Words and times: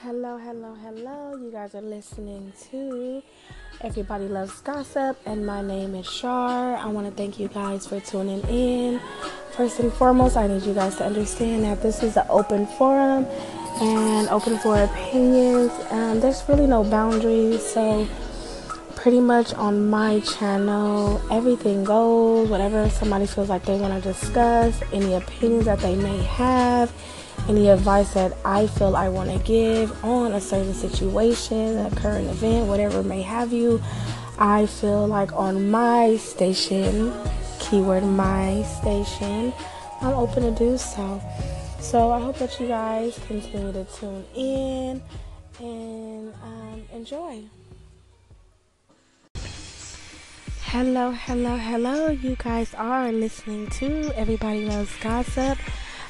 Hello, 0.00 0.38
hello, 0.38 0.74
hello. 0.82 1.36
You 1.36 1.50
guys 1.52 1.74
are 1.74 1.82
listening 1.82 2.50
to 2.70 3.22
Everybody 3.82 4.26
Loves 4.26 4.58
Gossip, 4.60 5.18
and 5.26 5.44
my 5.46 5.60
name 5.60 5.94
is 5.94 6.10
Shar. 6.10 6.76
I 6.76 6.86
want 6.86 7.06
to 7.06 7.12
thank 7.12 7.38
you 7.38 7.48
guys 7.48 7.86
for 7.86 8.00
tuning 8.00 8.40
in. 8.48 9.00
First 9.54 9.80
and 9.80 9.92
foremost, 9.92 10.38
I 10.38 10.46
need 10.46 10.62
you 10.62 10.72
guys 10.72 10.96
to 10.96 11.04
understand 11.04 11.64
that 11.64 11.82
this 11.82 12.02
is 12.02 12.16
an 12.16 12.24
open 12.30 12.66
forum 12.66 13.26
and 13.82 14.28
open 14.30 14.56
for 14.58 14.82
opinions. 14.82 15.70
Um, 15.90 16.20
there's 16.20 16.42
really 16.48 16.66
no 16.66 16.84
boundaries, 16.84 17.62
so 17.62 18.08
pretty 18.96 19.20
much 19.20 19.52
on 19.54 19.90
my 19.90 20.20
channel, 20.20 21.20
everything 21.30 21.84
goes. 21.84 22.48
Whatever 22.48 22.88
somebody 22.88 23.26
feels 23.26 23.50
like 23.50 23.66
they 23.66 23.78
want 23.78 24.02
to 24.02 24.12
discuss, 24.12 24.80
any 24.92 25.12
opinions 25.12 25.66
that 25.66 25.80
they 25.80 25.96
may 25.96 26.16
have 26.22 26.90
any 27.48 27.68
advice 27.68 28.14
that 28.14 28.36
I 28.44 28.66
feel 28.66 28.96
I 28.96 29.08
want 29.08 29.30
to 29.30 29.38
give 29.38 30.04
on 30.04 30.32
a 30.32 30.40
certain 30.40 30.74
situation, 30.74 31.78
a 31.78 31.90
current 31.96 32.28
event, 32.28 32.68
whatever 32.68 33.02
may 33.02 33.22
have 33.22 33.52
you. 33.52 33.82
I 34.38 34.66
feel 34.66 35.06
like 35.06 35.32
on 35.32 35.70
my 35.70 36.16
station, 36.16 37.12
keyword 37.58 38.04
my 38.04 38.62
station, 38.62 39.52
I'm 40.00 40.14
open 40.14 40.42
to 40.42 40.50
do 40.52 40.78
so. 40.78 41.20
So 41.80 42.10
I 42.10 42.20
hope 42.20 42.38
that 42.38 42.58
you 42.60 42.68
guys 42.68 43.18
continue 43.26 43.72
to 43.72 43.84
tune 43.84 44.24
in 44.34 45.02
and 45.60 46.34
um, 46.42 46.82
enjoy. 46.92 47.42
Hello, 50.62 51.10
hello, 51.10 51.56
hello. 51.56 52.08
You 52.08 52.34
guys 52.36 52.72
are 52.74 53.12
listening 53.12 53.68
to 53.70 54.10
Everybody 54.16 54.64
Loves 54.64 54.96
Gossip. 55.02 55.58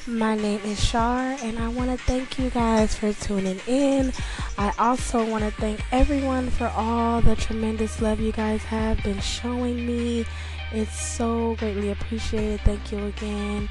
My 0.05 0.35
name 0.35 0.59
is 0.65 0.83
Shar, 0.83 1.37
and 1.41 1.57
I 1.57 1.69
want 1.69 1.89
to 1.89 1.95
thank 1.95 2.37
you 2.37 2.49
guys 2.49 2.93
for 2.93 3.13
tuning 3.13 3.61
in. 3.67 4.11
I 4.57 4.73
also 4.77 5.25
want 5.25 5.45
to 5.45 5.51
thank 5.51 5.79
everyone 5.93 6.49
for 6.49 6.67
all 6.75 7.21
the 7.21 7.37
tremendous 7.37 8.01
love 8.01 8.19
you 8.19 8.33
guys 8.33 8.61
have 8.63 9.01
been 9.01 9.21
showing 9.21 9.85
me. 9.85 10.25
It's 10.73 10.99
so 10.99 11.55
greatly 11.55 11.91
appreciated. 11.91 12.59
Thank 12.61 12.91
you 12.91 13.05
again, 13.05 13.69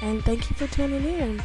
and 0.00 0.24
thank 0.24 0.48
you 0.48 0.56
for 0.56 0.66
tuning 0.74 1.04
in. 1.04 1.42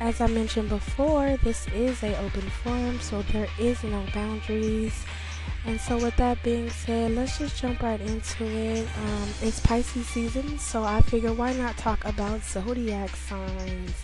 As 0.00 0.22
I 0.22 0.26
mentioned 0.26 0.70
before, 0.70 1.36
this 1.44 1.68
is 1.68 2.02
a 2.02 2.18
open 2.24 2.48
forum, 2.48 2.98
so 2.98 3.20
there 3.20 3.48
is 3.58 3.84
no 3.84 4.06
boundaries. 4.14 5.04
And 5.64 5.80
so, 5.80 5.96
with 5.96 6.16
that 6.16 6.42
being 6.42 6.68
said, 6.70 7.12
let's 7.12 7.38
just 7.38 7.60
jump 7.60 7.82
right 7.82 8.00
into 8.00 8.44
it. 8.44 8.86
Um, 8.98 9.28
it's 9.42 9.60
Pisces 9.60 10.08
season, 10.08 10.58
so 10.58 10.82
I 10.82 11.00
figure 11.02 11.32
why 11.32 11.52
not 11.52 11.76
talk 11.76 12.04
about 12.04 12.42
zodiac 12.42 13.14
signs? 13.14 13.94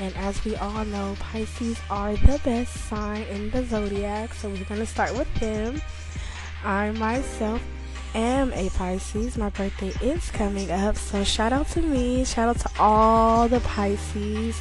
And 0.00 0.16
as 0.16 0.44
we 0.44 0.56
all 0.56 0.84
know, 0.86 1.14
Pisces 1.20 1.78
are 1.90 2.16
the 2.16 2.40
best 2.42 2.72
sign 2.88 3.22
in 3.24 3.50
the 3.50 3.64
zodiac, 3.64 4.34
so 4.34 4.48
we're 4.48 4.64
to 4.64 4.86
start 4.86 5.14
with 5.16 5.32
them. 5.34 5.80
I 6.64 6.90
myself 6.90 7.62
am 8.14 8.52
a 8.54 8.68
Pisces. 8.70 9.38
My 9.38 9.50
birthday 9.50 9.92
is 10.04 10.30
coming 10.32 10.70
up, 10.72 10.96
so 10.96 11.22
shout 11.22 11.52
out 11.52 11.68
to 11.68 11.82
me. 11.82 12.24
Shout 12.24 12.48
out 12.48 12.58
to 12.60 12.70
all 12.80 13.46
the 13.46 13.60
Pisces. 13.60 14.60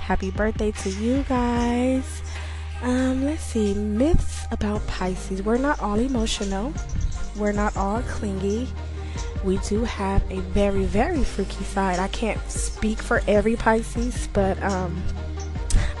Happy 0.00 0.32
birthday 0.32 0.72
to 0.72 0.90
you 0.90 1.24
guys. 1.28 2.22
Um, 2.82 3.24
let's 3.24 3.42
see. 3.42 3.74
Myths 3.74 4.46
about 4.50 4.86
Pisces. 4.86 5.42
We're 5.42 5.58
not 5.58 5.80
all 5.80 5.98
emotional. 5.98 6.72
We're 7.36 7.52
not 7.52 7.76
all 7.76 8.02
clingy. 8.02 8.68
We 9.44 9.58
do 9.58 9.84
have 9.84 10.22
a 10.30 10.40
very, 10.40 10.84
very 10.84 11.24
freaky 11.24 11.64
side. 11.64 11.98
I 11.98 12.08
can't 12.08 12.40
speak 12.50 12.98
for 12.98 13.22
every 13.26 13.56
Pisces, 13.56 14.28
but 14.32 14.62
um, 14.62 15.02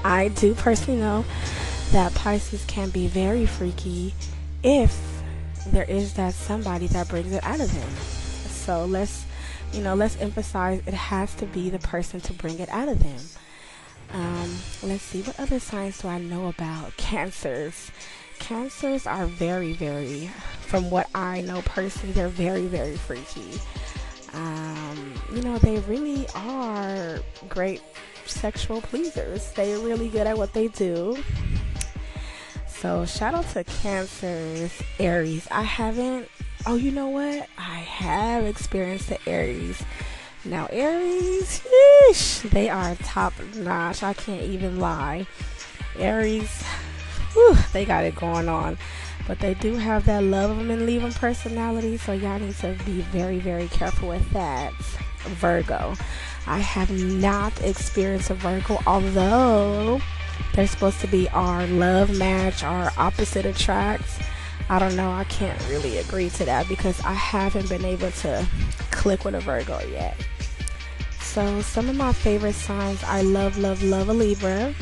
I 0.04 0.28
do 0.28 0.54
personally 0.54 1.00
know 1.00 1.24
that 1.92 2.14
Pisces 2.14 2.64
can 2.66 2.90
be 2.90 3.06
very 3.08 3.46
freaky 3.46 4.14
if 4.62 5.22
there 5.66 5.84
is 5.84 6.14
that 6.14 6.34
somebody 6.34 6.86
that 6.88 7.08
brings 7.08 7.32
it 7.32 7.44
out 7.44 7.60
of 7.60 7.72
them. 7.72 7.90
So 8.48 8.84
let's, 8.84 9.24
you 9.72 9.82
know, 9.82 9.94
let's 9.94 10.16
emphasize 10.20 10.82
it 10.86 10.94
has 10.94 11.34
to 11.36 11.46
be 11.46 11.70
the 11.70 11.78
person 11.78 12.20
to 12.22 12.32
bring 12.32 12.58
it 12.58 12.68
out 12.70 12.88
of 12.88 13.02
them. 13.02 13.18
Um, 14.12 14.56
let's 14.82 15.02
see, 15.02 15.22
what 15.22 15.38
other 15.38 15.60
signs 15.60 16.00
do 16.00 16.08
I 16.08 16.18
know 16.18 16.48
about? 16.48 16.96
Cancers. 16.96 17.90
Cancers 18.38 19.06
are 19.06 19.26
very, 19.26 19.74
very, 19.74 20.30
from 20.62 20.90
what 20.90 21.08
I 21.14 21.42
know 21.42 21.60
personally, 21.62 22.12
they're 22.12 22.28
very, 22.28 22.66
very 22.66 22.96
freaky. 22.96 23.60
Um, 24.32 25.14
you 25.34 25.42
know, 25.42 25.58
they 25.58 25.78
really 25.80 26.26
are 26.34 27.18
great 27.48 27.82
sexual 28.26 28.80
pleasers. 28.80 29.50
They're 29.52 29.78
really 29.78 30.08
good 30.08 30.26
at 30.26 30.38
what 30.38 30.54
they 30.54 30.68
do. 30.68 31.22
So, 32.66 33.04
shout 33.04 33.34
out 33.34 33.48
to 33.50 33.64
Cancers, 33.64 34.72
Aries. 34.98 35.46
I 35.50 35.62
haven't, 35.62 36.28
oh, 36.64 36.76
you 36.76 36.90
know 36.92 37.08
what? 37.08 37.46
I 37.58 37.80
have 37.80 38.44
experienced 38.44 39.10
the 39.10 39.18
Aries 39.28 39.82
now, 40.44 40.68
Aries, 40.70 41.62
they 42.50 42.70
are 42.70 42.94
top 42.96 43.34
notch. 43.56 44.02
I 44.02 44.14
can't 44.14 44.42
even 44.42 44.80
lie. 44.80 45.26
Aries, 45.98 46.62
whew, 47.34 47.56
they 47.72 47.84
got 47.84 48.04
it 48.04 48.14
going 48.14 48.48
on. 48.48 48.78
But 49.28 49.38
they 49.40 49.52
do 49.54 49.74
have 49.74 50.06
that 50.06 50.22
love 50.22 50.56
them 50.56 50.70
and 50.70 50.86
leave 50.86 51.02
them 51.02 51.12
personality, 51.12 51.98
so 51.98 52.12
y'all 52.12 52.38
need 52.38 52.54
to 52.56 52.74
be 52.86 53.02
very, 53.02 53.38
very 53.38 53.68
careful 53.68 54.08
with 54.08 54.28
that. 54.30 54.72
Virgo, 55.22 55.94
I 56.46 56.58
have 56.58 56.90
not 56.90 57.62
experienced 57.62 58.30
a 58.30 58.34
Virgo, 58.34 58.78
although 58.86 60.00
they're 60.54 60.66
supposed 60.66 61.00
to 61.00 61.06
be 61.06 61.28
our 61.28 61.66
love 61.66 62.16
match, 62.16 62.64
our 62.64 62.90
opposite 62.96 63.44
attracts. 63.44 64.18
I 64.70 64.78
don't 64.78 64.96
know, 64.96 65.10
I 65.10 65.24
can't 65.24 65.60
really 65.68 65.98
agree 65.98 66.30
to 66.30 66.44
that 66.46 66.66
because 66.66 66.98
I 67.04 67.12
haven't 67.12 67.68
been 67.68 67.84
able 67.84 68.10
to 68.10 68.46
click 68.90 69.24
with 69.24 69.34
a 69.34 69.40
Virgo 69.40 69.80
yet. 69.90 70.16
So, 71.32 71.62
some 71.62 71.88
of 71.88 71.94
my 71.94 72.12
favorite 72.12 72.56
signs 72.56 73.04
I 73.04 73.22
love, 73.22 73.56
love, 73.56 73.84
love 73.84 74.08
a 74.08 74.12
Libra. 74.12 74.74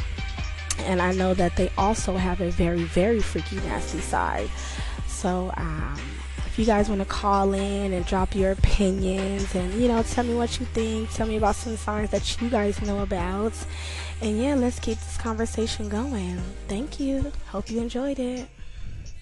And 0.78 1.03
I 1.03 1.12
know 1.12 1.34
that 1.34 1.56
they 1.56 1.70
also 1.76 2.16
have 2.16 2.41
a 2.41 2.50
very, 2.50 2.84
very 2.84 3.20
freaky, 3.20 3.56
nasty 3.56 4.00
side. 4.00 4.48
So, 5.06 5.53
um, 5.58 6.00
if 6.47 6.58
you 6.58 6.64
guys 6.64 6.88
want 6.88 7.03
to 7.03 7.04
call 7.04 7.53
in 7.53 7.92
and 7.92 8.06
drop 8.06 8.34
your 8.34 8.53
opinions 8.53 9.54
and, 9.54 9.75
you 9.75 9.88
know, 9.88 10.03
tell 10.03 10.25
me 10.25 10.34
what 10.34 10.58
you 10.58 10.64
think, 10.64 11.12
tell 11.12 11.26
me 11.26 11.37
about 11.37 11.54
some 11.54 11.76
signs 11.76 12.08
that 12.12 12.41
you 12.41 12.48
guys 12.48 12.81
know 12.81 13.00
about. 13.00 13.53
And 14.22 14.41
yeah, 14.41 14.54
let's 14.54 14.78
keep 14.78 14.97
this 14.97 15.19
conversation 15.19 15.91
going. 15.91 16.41
Thank 16.66 16.98
you. 16.98 17.31
Hope 17.48 17.70
you 17.70 17.82
enjoyed 17.82 18.19
it. 18.19 18.48